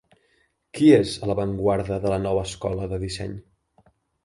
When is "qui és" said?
0.77-1.11